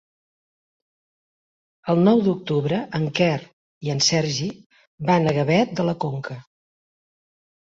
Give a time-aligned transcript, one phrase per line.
[1.93, 3.35] El nou d'octubre en Quer
[3.89, 4.49] i en Sergi
[5.11, 6.41] van a Gavet de la Conca.